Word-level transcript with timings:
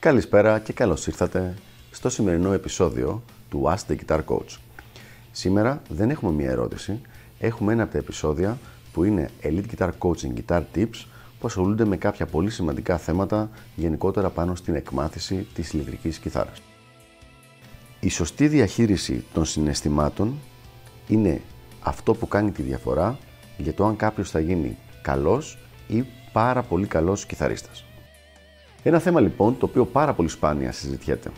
Καλησπέρα 0.00 0.58
και 0.58 0.72
καλώς 0.72 1.06
ήρθατε 1.06 1.54
στο 1.90 2.08
σημερινό 2.08 2.52
επεισόδιο 2.52 3.22
του 3.48 3.62
Ask 3.66 3.92
the 3.92 3.96
Guitar 3.96 4.20
Coach. 4.24 4.56
Σήμερα 5.32 5.82
δεν 5.88 6.10
έχουμε 6.10 6.32
μία 6.32 6.50
ερώτηση, 6.50 7.00
έχουμε 7.38 7.72
ένα 7.72 7.82
από 7.82 7.92
τα 7.92 7.98
επεισόδια 7.98 8.58
που 8.92 9.04
είναι 9.04 9.30
Elite 9.42 9.64
Guitar 9.76 9.90
Coaching 9.98 10.32
Guitar 10.40 10.62
Tips 10.74 11.04
που 11.38 11.46
ασχολούνται 11.46 11.84
με 11.84 11.96
κάποια 11.96 12.26
πολύ 12.26 12.50
σημαντικά 12.50 12.98
θέματα 12.98 13.50
γενικότερα 13.74 14.30
πάνω 14.30 14.54
στην 14.54 14.74
εκμάθηση 14.74 15.46
της 15.54 15.72
ηλεκτρικής 15.72 16.18
κιθάρας. 16.18 16.62
Η 18.00 18.08
σωστή 18.08 18.48
διαχείριση 18.48 19.24
των 19.32 19.44
συναισθημάτων 19.44 20.34
είναι 21.08 21.40
αυτό 21.80 22.14
που 22.14 22.28
κάνει 22.28 22.50
τη 22.50 22.62
διαφορά 22.62 23.18
για 23.56 23.74
το 23.74 23.86
αν 23.86 23.96
κάποιος 23.96 24.30
θα 24.30 24.40
γίνει 24.40 24.76
καλός 25.02 25.58
ή 25.88 26.04
πάρα 26.32 26.62
πολύ 26.62 26.86
καλός 26.86 27.26
κιθαρίστας. 27.26 27.87
Ένα 28.82 28.98
θέμα 28.98 29.20
λοιπόν 29.20 29.58
το 29.58 29.66
οποίο 29.66 29.86
πάρα 29.86 30.12
πολύ 30.12 30.28
σπάνια 30.28 30.72
συζητιέται 30.72 31.30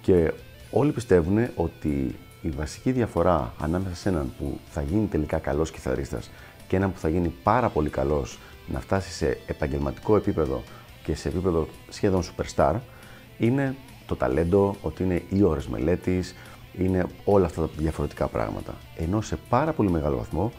και 0.00 0.32
όλοι 0.70 0.92
πιστεύουν 0.92 1.48
ότι 1.54 2.14
η 2.42 2.48
βασική 2.48 2.92
διαφορά 2.92 3.54
ανάμεσα 3.60 3.94
σε 3.94 4.08
έναν 4.08 4.32
που 4.38 4.58
θα 4.70 4.82
γίνει 4.82 5.06
τελικά 5.06 5.38
καλός 5.38 5.70
κιθαρίστας 5.70 6.30
και 6.68 6.76
έναν 6.76 6.92
που 6.92 6.98
θα 6.98 7.08
γίνει 7.08 7.32
πάρα 7.42 7.68
πολύ 7.68 7.88
καλός 7.88 8.38
να 8.66 8.80
φτάσει 8.80 9.12
σε 9.12 9.38
επαγγελματικό 9.46 10.16
επίπεδο 10.16 10.62
και 11.04 11.14
σε 11.14 11.28
επίπεδο 11.28 11.68
σχεδόν 11.88 12.22
superstar 12.22 12.74
είναι 13.38 13.74
το 14.06 14.16
ταλέντο, 14.16 14.76
ότι 14.82 15.02
είναι 15.02 15.22
οι 15.28 15.42
ώρες 15.42 15.66
μελέτης, 15.66 16.34
είναι 16.78 17.06
όλα 17.24 17.46
αυτά 17.46 17.60
τα 17.60 17.68
διαφορετικά 17.76 18.26
πράγματα. 18.26 18.74
Ενώ 18.96 19.20
σε 19.20 19.38
πάρα 19.48 19.72
πολύ 19.72 19.90
μεγάλο 19.90 20.16
βαθμό 20.16 20.52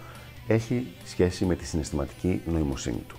έχει 0.47 0.88
σχέση 1.03 1.45
με 1.45 1.55
τη 1.55 1.66
συναισθηματική 1.66 2.41
νοημοσύνη 2.45 3.03
του. 3.08 3.16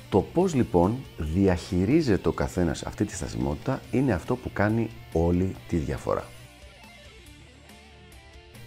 Το 0.09 0.21
πώς 0.21 0.55
λοιπόν 0.55 0.99
διαχειρίζεται 1.19 2.29
ο 2.29 2.33
καθένας 2.33 2.83
αυτή 2.83 3.05
τη 3.05 3.15
στασιμότητα 3.15 3.81
είναι 3.91 4.13
αυτό 4.13 4.37
που 4.37 4.51
κάνει 4.53 4.91
όλη 5.13 5.55
τη 5.69 5.77
διαφορά. 5.77 6.25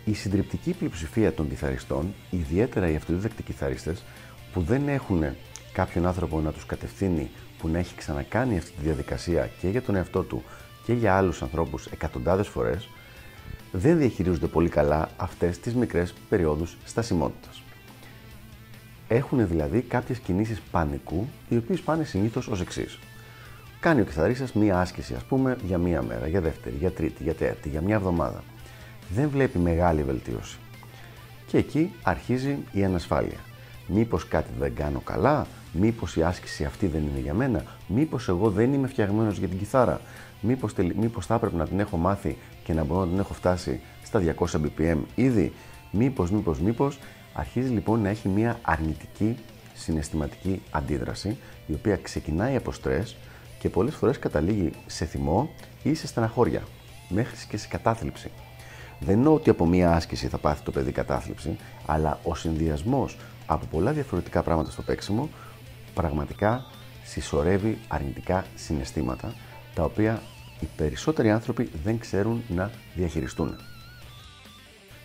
Η 0.05 0.13
συντριπτική 0.13 0.73
πλειοψηφία 0.73 1.33
των 1.33 1.49
κιθαριστών, 1.49 2.13
ιδιαίτερα 2.29 2.89
οι 2.89 2.95
αυτοδίδακτοι 2.95 3.43
κιθαρίστες, 3.43 4.03
που 4.53 4.61
δεν 4.61 4.87
έχουν 4.87 5.23
κάποιον 5.73 6.05
άνθρωπο 6.05 6.39
να 6.39 6.51
τους 6.51 6.65
κατευθύνει 6.65 7.29
που 7.57 7.67
να 7.67 7.79
έχει 7.79 7.95
ξανακάνει 7.95 8.57
αυτή 8.57 8.71
τη 8.71 8.81
διαδικασία 8.81 9.49
και 9.61 9.67
για 9.67 9.81
τον 9.81 9.95
εαυτό 9.95 10.21
του 10.23 10.43
και 10.85 10.93
για 10.93 11.15
άλλους 11.15 11.41
ανθρώπους 11.41 11.85
εκατοντάδες 11.85 12.47
φορές, 12.47 12.89
δεν 13.71 13.97
διαχειρίζονται 13.97 14.47
πολύ 14.47 14.69
καλά 14.69 15.09
αυτές 15.17 15.59
τις 15.59 15.75
μικρές 15.75 16.13
περιόδους 16.29 16.77
στασιμότητας. 16.85 17.63
Έχουν 19.07 19.47
δηλαδή 19.47 19.81
κάποιες 19.81 20.19
κινήσεις 20.19 20.61
πανικού, 20.71 21.27
οι 21.49 21.57
οποίες 21.57 21.81
πάνε 21.81 22.03
συνήθως 22.03 22.47
ως 22.47 22.61
εξής. 22.61 22.99
Κάνει 23.79 24.01
ο 24.01 24.03
κιθαρίστας 24.03 24.53
μία 24.53 24.79
άσκηση, 24.79 25.13
ας 25.13 25.23
πούμε, 25.23 25.57
για 25.65 25.77
μία 25.77 26.01
μέρα, 26.01 26.27
για 26.27 26.41
δεύτερη, 26.41 26.75
για 26.75 26.91
τρίτη, 26.91 27.23
για 27.23 27.33
τέταρτη, 27.33 27.69
για 27.69 27.81
μία 27.81 27.95
εβδομάδα 27.95 28.43
δεν 29.09 29.29
βλέπει 29.29 29.57
μεγάλη 29.57 30.03
βελτίωση. 30.03 30.57
Και 31.47 31.57
εκεί 31.57 31.93
αρχίζει 32.03 32.57
η 32.71 32.83
ανασφάλεια. 32.83 33.37
Μήπως 33.87 34.27
κάτι 34.27 34.49
δεν 34.59 34.75
κάνω 34.75 34.99
καλά, 34.99 35.47
μήπως 35.73 36.15
η 36.15 36.23
άσκηση 36.23 36.63
αυτή 36.63 36.87
δεν 36.87 37.01
είναι 37.01 37.19
για 37.19 37.33
μένα, 37.33 37.63
μήπως 37.87 38.27
εγώ 38.27 38.49
δεν 38.49 38.73
είμαι 38.73 38.87
φτιαγμένος 38.87 39.37
για 39.37 39.47
την 39.47 39.57
κιθάρα, 39.57 40.01
μήπως, 40.41 40.73
μήπως 40.95 41.25
θα 41.25 41.35
έπρεπε 41.35 41.55
να 41.55 41.67
την 41.67 41.79
έχω 41.79 41.97
μάθει 41.97 42.37
και 42.63 42.73
να 42.73 42.83
μπορώ 42.83 42.99
να 42.99 43.07
την 43.07 43.19
έχω 43.19 43.33
φτάσει 43.33 43.79
στα 44.03 44.19
200 44.19 44.59
BPM 44.61 44.97
ήδη, 45.15 45.53
μήπως, 45.91 46.31
μήπως, 46.31 46.59
μήπως, 46.59 46.99
αρχίζει 47.33 47.69
λοιπόν 47.69 48.01
να 48.01 48.09
έχει 48.09 48.27
μια 48.27 48.59
αρνητική 48.61 49.37
συναισθηματική 49.73 50.61
αντίδραση, 50.71 51.37
η 51.67 51.73
οποία 51.73 51.95
ξεκινάει 51.95 52.55
από 52.55 52.71
στρες 52.71 53.15
και 53.59 53.69
πολλές 53.69 53.95
φορές 53.95 54.19
καταλήγει 54.19 54.71
σε 54.85 55.05
θυμό 55.05 55.49
ή 55.83 55.93
σε 55.93 56.07
στεναχώρια, 56.07 56.61
μέχρι 57.09 57.35
και 57.49 57.57
σε 57.57 57.67
κατάθλιψη. 57.67 58.31
Δεν 59.05 59.17
εννοώ 59.17 59.33
ότι 59.33 59.49
από 59.49 59.65
μία 59.65 59.91
άσκηση 59.91 60.27
θα 60.27 60.37
πάθει 60.37 60.63
το 60.63 60.71
παιδί 60.71 60.91
κατάθλιψη, 60.91 61.57
αλλά 61.85 62.19
ο 62.23 62.35
συνδυασμός 62.35 63.17
από 63.45 63.65
πολλά 63.65 63.91
διαφορετικά 63.91 64.43
πράγματα 64.43 64.71
στο 64.71 64.81
παίξιμο 64.81 65.29
πραγματικά 65.93 66.65
συσσωρεύει 67.03 67.77
αρνητικά 67.87 68.45
συναισθήματα, 68.55 69.33
τα 69.73 69.83
οποία 69.83 70.21
οι 70.59 70.67
περισσότεροι 70.77 71.31
άνθρωποι 71.31 71.69
δεν 71.83 71.99
ξέρουν 71.99 72.43
να 72.47 72.71
διαχειριστούν. 72.95 73.55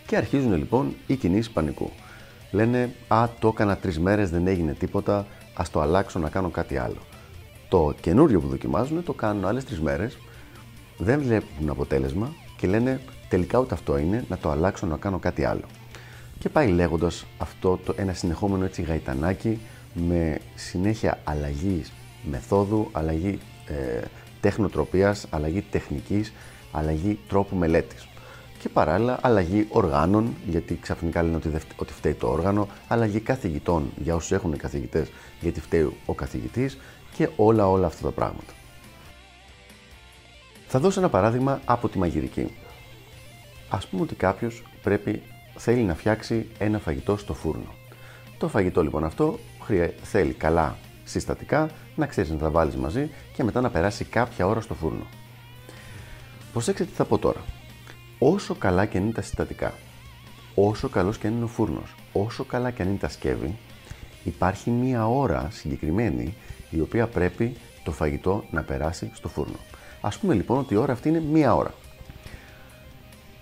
Και 0.05 0.17
αρχίζουν 0.17 0.53
λοιπόν 0.53 0.95
οι 1.07 1.15
κινήσεις 1.15 1.51
πανικού. 1.51 1.91
Λένε, 2.51 2.93
Α, 3.07 3.27
το 3.39 3.47
έκανα 3.47 3.77
τρεις 3.77 3.99
μέρες, 3.99 4.29
δεν 4.29 4.47
έγινε 4.47 4.73
τίποτα, 4.73 5.25
ας 5.53 5.69
το 5.69 5.81
αλλάξω 5.81 6.19
να 6.19 6.29
κάνω 6.29 6.49
κάτι 6.49 6.77
άλλο. 6.77 7.01
Το 7.69 7.93
καινούριο 8.01 8.41
που 8.41 8.47
δοκιμάζουν 8.47 9.03
το 9.03 9.13
κάνουν 9.13 9.45
άλλες 9.45 9.65
τρεις 9.65 9.79
μέρες, 9.79 10.17
δεν 10.97 11.21
βλέπουν 11.21 11.69
αποτέλεσμα 11.69 12.33
και 12.59 12.67
λένε 12.67 12.99
τελικά 13.29 13.59
ούτε 13.59 13.73
αυτό 13.73 13.97
είναι, 13.97 14.25
να 14.29 14.37
το 14.37 14.49
αλλάξω, 14.49 14.85
να 14.85 14.97
κάνω 14.97 15.19
κάτι 15.19 15.43
άλλο. 15.43 15.63
Και 16.39 16.49
πάει 16.49 16.67
λέγοντας 16.67 17.25
αυτό 17.37 17.79
το 17.85 17.93
ένα 17.97 18.13
συνεχόμενο 18.13 18.65
έτσι 18.65 18.81
γαϊτανάκι 18.81 19.59
με 19.93 20.37
συνέχεια 20.55 21.19
αλλαγή 21.23 21.83
μεθόδου, 22.29 22.89
αλλαγή 22.91 23.39
ε, 23.67 24.01
τεχνοτροπίας, 24.41 25.25
αλλαγή 25.29 25.61
τεχνικής, 25.61 26.33
αλλαγή 26.71 27.19
τρόπου 27.27 27.55
μελέτης. 27.55 28.07
Και 28.59 28.69
παράλληλα 28.69 29.19
αλλαγή 29.21 29.67
οργάνων, 29.69 30.35
γιατί 30.47 30.77
ξαφνικά 30.81 31.23
λένε 31.23 31.35
ότι, 31.35 31.51
ότι 31.75 31.93
φταίει 31.93 32.13
το 32.13 32.27
όργανο, 32.27 32.67
αλλαγή 32.87 33.19
καθηγητών 33.19 33.91
για 34.03 34.15
όσους 34.15 34.31
έχουν 34.31 34.57
καθηγητές, 34.57 35.11
γιατί 35.41 35.59
φταίει 35.59 35.97
ο 36.05 36.13
καθηγητής 36.13 36.77
και 37.15 37.29
όλα 37.35 37.69
όλα 37.69 37.85
αυτά 37.85 38.03
τα 38.03 38.11
πράγματα. 38.11 38.53
Θα 40.71 40.79
δώσω 40.79 40.99
ένα 40.99 41.09
παράδειγμα 41.09 41.61
από 41.65 41.89
τη 41.89 41.97
μαγειρική. 41.97 42.55
Ας 43.69 43.87
πούμε 43.87 44.01
ότι 44.01 44.15
κάποιος 44.15 44.63
πρέπει, 44.83 45.21
θέλει 45.55 45.81
να 45.81 45.95
φτιάξει 45.95 46.47
ένα 46.57 46.79
φαγητό 46.79 47.17
στο 47.17 47.33
φούρνο. 47.33 47.73
Το 48.37 48.47
φαγητό 48.47 48.83
λοιπόν 48.83 49.03
αυτό 49.03 49.39
θέλει 50.03 50.33
καλά 50.33 50.75
συστατικά, 51.03 51.69
να 51.95 52.05
ξέρεις 52.05 52.29
να 52.29 52.37
τα 52.37 52.49
βάλεις 52.49 52.75
μαζί 52.75 53.09
και 53.33 53.43
μετά 53.43 53.61
να 53.61 53.69
περάσει 53.69 54.05
κάποια 54.05 54.47
ώρα 54.47 54.61
στο 54.61 54.73
φούρνο. 54.73 55.05
Προσέξτε 56.53 56.85
τι 56.85 56.93
θα 56.93 57.05
πω 57.05 57.17
τώρα. 57.17 57.41
Όσο 58.19 58.55
καλά 58.55 58.85
και 58.85 58.97
αν 58.97 59.03
είναι 59.03 59.13
τα 59.13 59.21
συστατικά, 59.21 59.73
όσο 60.55 60.89
καλός 60.89 61.17
και 61.17 61.27
αν 61.27 61.33
είναι 61.33 61.43
ο 61.43 61.47
φούρνος, 61.47 61.95
όσο 62.13 62.43
καλά 62.43 62.71
και 62.71 62.81
αν 62.81 62.87
είναι 62.87 62.97
τα 62.97 63.09
σκεύη, 63.09 63.57
υπάρχει 64.23 64.69
μία 64.69 65.07
ώρα 65.07 65.47
συγκεκριμένη 65.51 66.33
η 66.69 66.79
οποία 66.79 67.07
πρέπει 67.07 67.55
το 67.83 67.91
φαγητό 67.91 68.43
να 68.51 68.61
περάσει 68.61 69.11
στο 69.13 69.27
φούρνο. 69.27 69.59
Ας 70.01 70.17
πούμε 70.17 70.33
λοιπόν 70.33 70.57
ότι 70.57 70.73
η 70.73 70.77
ώρα 70.77 70.93
αυτή 70.93 71.09
είναι 71.09 71.19
μία 71.19 71.55
ώρα. 71.55 71.73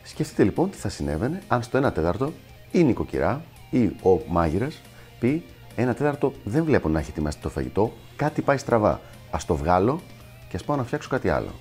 Σκεφτείτε 0.04 0.44
λοιπόν 0.44 0.70
τι 0.70 0.78
θα 0.78 0.90
συνέβαινε 0.90 1.42
αν 1.48 1.64
στο 1.64 1.88
1 1.88 1.94
τέταρτο 1.94 2.34
η 2.72 2.84
νοικοκυρά 2.84 3.42
ή 3.70 3.86
ο 3.86 4.22
μάγειρας 4.28 4.82
πει: 5.20 5.44
Ένα 5.76 5.94
τέταρτο 5.94 6.34
δεν 6.44 6.64
βλέπω 6.64 6.90
να 6.90 7.00
έχει 7.00 7.10
ετοιμαστεί 7.10 7.42
το 7.42 7.50
φαγητό, 7.50 7.94
κάτι 8.16 8.42
πάει 8.42 8.58
στραβά. 8.58 9.02
Α 9.32 9.38
το 9.48 9.56
βγάλω 9.56 10.02
και 10.50 10.56
ας 10.56 10.64
πάω 10.64 10.78
να 10.78 10.84
φτιάξω 10.84 11.10
κάτι 11.10 11.30
άλλο. 11.30 11.52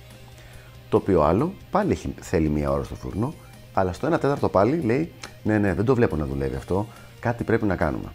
Το 0.89 0.97
οποίο 0.97 1.21
άλλο 1.21 1.53
πάλι 1.71 1.91
έχει, 1.91 2.13
θέλει 2.19 2.49
μία 2.49 2.71
ώρα 2.71 2.83
στο 2.83 2.95
φούρνο, 2.95 3.33
αλλά 3.73 3.93
στο 3.93 4.07
1 4.07 4.11
τέταρτο 4.11 4.49
πάλι 4.49 4.81
λέει: 4.81 5.11
Ναι, 5.43 5.57
ναι, 5.57 5.73
δεν 5.73 5.85
το 5.85 5.95
βλέπω 5.95 6.15
να 6.15 6.25
δουλεύει 6.25 6.55
αυτό, 6.55 6.87
κάτι 7.19 7.43
πρέπει 7.43 7.65
να 7.65 7.75
κάνουμε. 7.75 8.11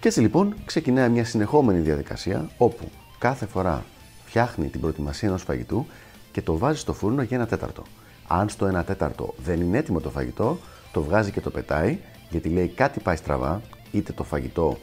Και 0.00 0.08
έτσι 0.08 0.20
λοιπόν 0.20 0.54
ξεκινάει 0.64 1.08
μια 1.08 1.24
συνεχόμενη 1.24 1.78
διαδικασία 1.78 2.50
όπου 2.56 2.90
κάθε 3.18 3.46
φορά 3.46 3.84
φτιάχνει 4.28 4.68
την 4.68 4.80
προετοιμασία 4.80 5.28
ενός 5.28 5.42
φαγητού 5.42 5.86
και 6.32 6.42
το 6.42 6.58
βάζει 6.58 6.78
στο 6.78 6.92
φούρνο 6.92 7.22
για 7.22 7.36
ένα 7.36 7.46
τέταρτο. 7.46 7.82
Αν 8.26 8.48
στο 8.48 8.78
1 8.78 8.84
τέταρτο 8.84 9.34
δεν 9.44 9.60
είναι 9.60 9.78
έτοιμο 9.78 10.00
το 10.00 10.10
φαγητό, 10.10 10.58
το 10.92 11.02
βγάζει 11.02 11.30
και 11.30 11.40
το 11.40 11.50
πετάει, 11.50 11.98
γιατί 12.30 12.48
λέει 12.48 12.68
κάτι 12.68 13.00
πάει 13.00 13.16
στραβά, 13.16 13.62
είτε 13.92 14.12
το 14.12 14.24
φαγητό, 14.24 14.78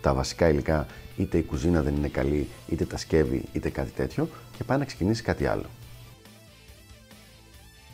τα 0.00 0.14
βασικά 0.14 0.48
υλικά, 0.48 0.86
είτε 1.16 1.38
η 1.38 1.42
κουζίνα 1.42 1.82
δεν 1.82 1.94
είναι 1.94 2.08
καλή, 2.08 2.48
είτε 2.68 2.84
τα 2.84 2.96
σκεύη, 2.96 3.44
είτε 3.52 3.70
κάτι 3.70 3.90
τέτοιο 3.90 4.28
και 4.56 4.64
πάει 4.64 4.78
να 4.78 4.84
ξεκινήσει 4.84 5.22
κάτι 5.22 5.46
άλλο. 5.46 5.66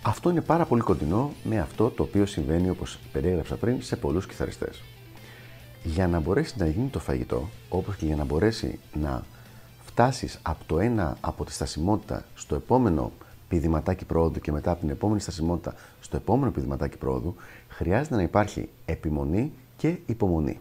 Αυτό 0.03 0.31
είναι 0.31 0.41
πάρα 0.41 0.65
πολύ 0.65 0.83
κοντινό 0.83 1.33
με 1.45 1.59
αυτό 1.59 1.91
το 1.91 2.03
οποίο 2.03 2.27
συμβαίνει 2.27 2.71
όπως 2.71 2.99
περιέγραψα 3.13 3.57
πριν 3.57 3.83
σε 3.83 3.97
πολλούς 3.97 4.27
κιθαριστές. 4.27 4.83
Για 5.83 6.09
να 6.09 6.21
μπορέσει 6.21 6.55
να 6.59 6.67
γίνει 6.67 6.89
το 6.89 6.99
φαγητό, 6.99 7.49
όπως 7.69 7.97
και 7.97 8.07
για 8.07 8.17
να 8.17 8.25
μπορέσει 8.25 8.79
να 8.93 9.23
φτάσεις 9.93 10.39
από 10.43 10.65
το 10.67 10.79
ένα 10.81 11.17
από 11.21 11.45
τη 11.45 11.53
στασιμότητα 11.53 12.25
στο 12.35 12.55
επόμενο 12.55 13.13
πηδηματάκι 13.49 14.05
πρόοδου 14.05 14.41
και 14.41 14.53
μετά 14.53 14.71
από 14.71 14.81
την 14.81 14.91
επόμενη 14.91 15.21
στασιμότητα 15.21 15.75
στο 16.01 16.17
επόμενο 16.17 16.51
πηδηματάκι 16.51 16.97
πρόοδου, 16.97 17.35
χρειάζεται 17.69 18.17
να 18.17 18.23
υπάρχει 18.23 18.69
επιμονή 18.85 19.53
και 19.77 19.97
υπομονή. 20.07 20.61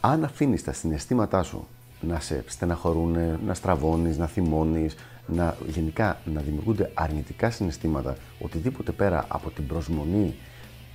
Αν 0.00 0.24
αφήνεις 0.24 0.64
τα 0.64 0.72
συναισθήματά 0.72 1.42
σου 1.42 1.66
να 2.00 2.20
σε 2.20 2.44
στεναχωρούν, 2.46 3.38
να 3.46 3.54
στραβώνεις, 3.54 4.18
να 4.18 4.26
θυμώνεις, 4.26 4.94
να, 5.26 5.56
γενικά 5.66 6.18
να 6.24 6.40
δημιουργούνται 6.40 6.90
αρνητικά 6.94 7.50
συναισθήματα, 7.50 8.16
οτιδήποτε 8.40 8.92
πέρα 8.92 9.24
από 9.28 9.50
την 9.50 9.66
προσμονή 9.66 10.34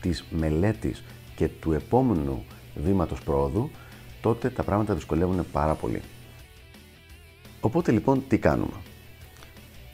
της 0.01 0.23
μελέτης 0.29 1.03
και 1.35 1.47
του 1.47 1.71
επόμενου 1.71 2.43
βήματος 2.75 3.21
πρόοδου, 3.21 3.69
τότε 4.21 4.49
τα 4.49 4.63
πράγματα 4.63 4.93
δυσκολεύουν 4.93 5.45
πάρα 5.51 5.73
πολύ. 5.73 6.01
Οπότε 7.67 7.91
λοιπόν 7.91 8.23
τι 8.27 8.37
κάνουμε; 8.37 8.73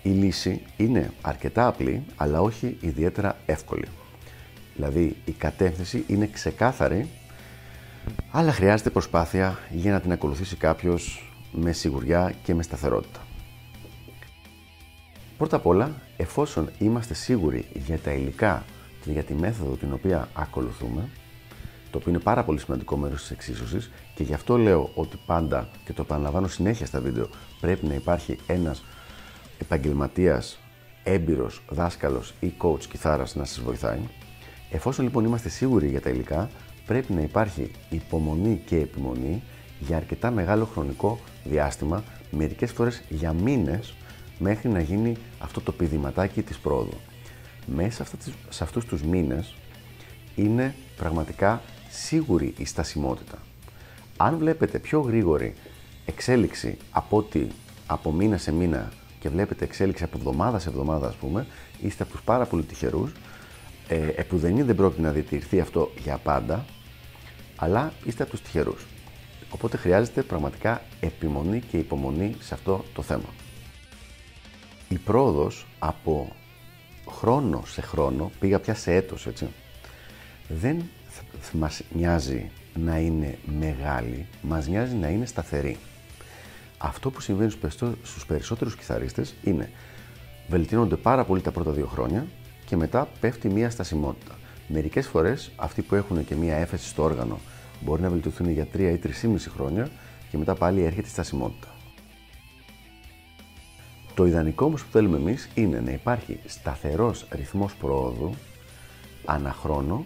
Η 0.02 0.10
λύση 0.10 0.62
είναι 0.78 1.12
αρκετά 1.22 1.68
απλή, 1.68 2.04
αλλά 2.16 2.42
όχι 2.42 2.78
ιδιαίτερα 2.81 3.38
εύκολη. 3.46 3.88
Δηλαδή 4.75 5.16
η 5.25 5.31
κατεύθυνση 5.31 6.04
είναι 6.08 6.28
ξεκάθαρη, 6.28 7.10
αλλά 8.31 8.52
χρειάζεται 8.52 8.90
προσπάθεια 8.90 9.60
για 9.72 9.92
να 9.92 10.00
την 10.00 10.12
ακολουθήσει 10.12 10.56
κάποιος 10.56 11.31
με 11.52 11.72
σιγουριά 11.72 12.34
και 12.44 12.54
με 12.54 12.64
σταθερότητα. 12.64 13.20
Πρώτα 15.38 15.56
απ' 15.56 15.66
όλα, 15.66 16.02
εφόσον 16.18 16.69
είμαστε 16.80 17.14
σίγουροι 17.14 17.66
για 17.74 18.00
τα 18.00 18.12
υλικά 18.12 18.64
και 19.04 19.12
για 19.12 19.24
τη 19.24 19.34
μέθοδο 19.34 19.76
την 19.76 19.94
οποία 19.94 20.30
ακολουθούμε, 20.34 21.10
το 21.94 22.00
οποίο 22.00 22.12
είναι 22.12 22.24
πάρα 22.24 22.44
πολύ 22.44 22.60
σημαντικό 22.60 22.98
μέρος 22.98 23.22
της 23.22 23.31
εξίσωσης 23.31 23.92
και 24.16 24.24
γι' 24.24 24.34
αυτό 24.34 24.57
λέω 24.57 24.92
ότι 24.94 25.18
πάντα 25.25 25.69
και 25.86 25.94
το 25.94 26.01
επαναλαμβάνω 26.01 26.48
συνέχεια 26.48 26.86
στα 26.86 27.00
βίντεο 27.00 27.28
πρέπει 27.60 27.86
να 27.86 27.94
υπάρχει 27.94 28.38
ένας 28.48 28.84
επαγγελματίας, 29.60 30.60
έμπειρος 31.04 31.62
δάσκαλος 31.69 32.34
ή 32.40 32.54
coach 32.62 32.84
κιθάρας 32.90 33.36
να 33.36 33.45
σας 33.45 33.62
βοηθάει. 33.62 34.00
Εφόσον 34.72 35.06
λοιπόν 35.06 35.25
είμαστε 35.25 35.50
σίγουροι 35.50 35.88
για 35.88 36.01
τα 36.01 36.10
υλικά, 36.10 36.50
πρέπει 36.86 37.13
να 37.13 37.22
υπάρχει 37.22 37.72
υπομονή 37.90 38.62
και 38.66 38.75
επιμονή 38.75 39.44
για 39.80 39.98
αρκετά 39.98 40.31
μεγάλο 40.31 40.66
χρονικό 40.66 41.19
διάστημα, 41.44 42.04
μερικές 42.31 42.72
φορές 42.72 43.01
για 43.10 43.34
μήνες, 43.34 43.94
μέχρι 44.40 44.69
να 44.69 44.81
γίνει 44.81 45.16
αυτό 45.40 45.62
το 45.62 45.72
πηδηματάκι 45.72 46.42
της 46.42 46.57
πρόοδου. 46.57 46.98
Μέσα 47.66 48.06
σε 48.50 48.63
αυτούς 48.63 48.86
τους 48.86 49.04
μήνες 49.04 49.54
είναι 50.36 50.75
πραγματικά 50.98 51.62
σίγουρη 51.94 52.54
η 52.57 52.66
στασιμότητα. 52.66 53.38
Αν 54.18 54.38
βλέπετε 54.38 54.80
πιο 54.80 55.00
γρήγορη 55.00 55.54
εξέλιξη 56.06 56.78
από 56.92 57.18
ότι 57.18 57.48
από 57.88 58.12
μήνα 58.12 58.38
σε 58.38 58.51
μήνα 58.51 58.92
και 59.19 59.30
βλέπετε 59.30 59.63
εξέλιξη 59.63 60.04
από 60.04 60.18
εβδομάδα 60.18 60.60
σε 60.60 60.69
εβδομάδα, 60.69 61.07
ας 61.07 61.16
πούμε, 61.16 61.45
είστε 61.81 62.04
από 62.04 62.12
τους 62.12 62.22
πάρα 62.22 62.45
πολύ 62.45 62.63
τυχερούς, 62.63 63.12
ε, 63.88 64.07
επουδενή 64.16 64.62
δεν 64.62 64.75
πρόκειται 64.75 65.01
να 65.01 65.12
διατηρηθεί 65.12 65.60
αυτό 65.60 65.92
για 66.04 66.18
πάντα, 66.18 66.66
αλλά 67.56 67.94
είστε 68.06 68.24
από 68.24 68.31
τους 68.31 68.42
τυχερούς. 68.42 68.86
Οπότε 69.50 69.78
χρειάζεται 69.78 70.22
πραγματικά 70.22 70.81
επιμονή 71.00 71.60
και 71.60 71.78
υπομονή 71.78 72.36
σε 72.40 72.54
αυτό 72.54 72.86
το 72.94 73.01
θέμα. 73.01 73.30
Η 74.90 74.98
πρόοδος 74.98 75.68
από 75.80 76.36
χρόνο 77.10 77.63
σε 77.66 77.81
χρόνο, 77.81 78.31
πήγα 78.40 78.60
πια 78.60 78.74
σε 78.75 78.94
έτος, 78.94 79.28
έτσι, 79.28 79.48
δεν 80.48 80.84
μας 81.51 81.81
νοιάζει 81.95 82.51
να 82.75 82.98
είναι 82.98 83.38
μεγάλη, 83.60 84.25
μας 84.42 84.68
νοιάζει 84.68 84.95
να 84.95 85.07
είναι 85.07 85.25
σταθερή. 85.25 85.77
Αυτό 86.77 87.12
που 87.12 87.21
συμβαίνει 87.21 87.51
στους 88.04 88.25
περισσότερους 88.25 88.75
κιθαρίστες 88.75 89.33
είναι 89.44 89.69
βελτιώνονται 90.48 90.95
πάρα 90.95 91.25
πολύ 91.25 91.42
τα 91.42 91.51
πρώτα 91.51 91.71
δύο 91.71 91.86
χρόνια 91.86 92.25
και 92.65 92.75
μετά 92.75 93.07
πέφτει 93.19 93.50
μία 93.50 93.69
στασιμότητα. 93.69 94.36
Μερικές 94.68 95.07
φορές 95.07 95.51
αυτοί 95.56 95.81
που 95.81 95.95
έχουν 95.95 96.25
και 96.25 96.36
μία 96.36 96.56
έφεση 96.56 96.88
στο 96.88 97.04
όργανο 97.04 97.39
μπορεί 97.81 98.01
να 98.01 98.09
βελτιωθούν 98.09 98.50
για 98.50 98.68
3 98.74 98.80
ή 98.80 99.00
3,5 99.21 99.36
χρόνια 99.56 99.89
και 100.30 100.38
μετά 100.38 100.56
πάλι 100.56 100.81
έρχεται 100.83 101.07
η 101.07 101.12
στασιμότητα. 101.12 101.68
Το 104.13 104.25
ιδανικό 104.25 104.66
όμως 104.66 104.83
που 104.83 104.92
θέλουμε 104.92 105.18
εμείς 105.18 105.50
είναι 105.56 105.80
να 105.80 105.92
υπάρχει 105.92 106.39
σταθερός 106.45 107.27
ρυθμός 107.30 107.75
προόδου 107.75 108.33
αναχρόνο 109.25 110.06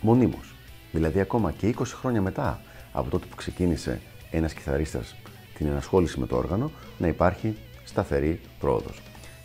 μονίμως. 0.00 0.54
Δηλαδή 0.92 1.20
ακόμα 1.20 1.52
και 1.52 1.74
20 1.78 1.82
χρόνια 1.84 2.22
μετά 2.22 2.60
από 2.92 3.10
τότε 3.10 3.26
που 3.30 3.36
ξεκίνησε 3.36 4.00
ένας 4.30 4.52
κιθαρίστας 4.52 5.16
την 5.54 5.66
ενασχόληση 5.66 6.20
με 6.20 6.26
το 6.26 6.36
όργανο 6.36 6.70
να 6.98 7.06
υπάρχει 7.06 7.56
σταθερή 7.84 8.40
πρόοδος. 8.58 9.02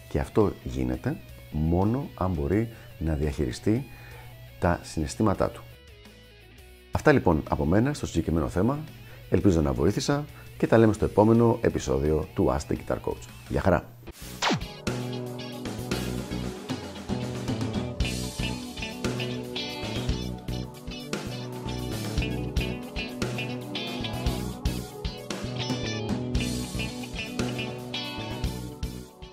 Και 0.09 0.19
αυτό 0.19 0.51
γίνεται 0.63 1.17
μόνο 1.51 2.09
αν 2.15 2.31
μπορεί 2.31 2.69
να 2.97 3.13
διαχειριστεί 3.13 3.85
τα 4.59 4.79
συναισθήματά 4.83 5.49
του. 5.49 5.63
Αυτά 6.91 7.11
λοιπόν 7.11 7.43
από 7.49 7.65
μένα 7.65 7.93
στο 7.93 8.05
συγκεκριμένο 8.05 8.49
θέμα. 8.49 8.79
Ελπίζω 9.29 9.61
να 9.61 9.73
βοήθησα 9.73 10.25
και 10.57 10.67
τα 10.67 10.77
λέμε 10.77 10.93
στο 10.93 11.05
επόμενο 11.05 11.57
επεισόδιο 11.61 12.27
του 12.33 12.47
Ask 12.49 12.71
the 12.71 12.75
Guitar 12.75 12.97
Coach. 12.97 13.27
Γεια 13.49 13.61
χαρά! 13.61 13.85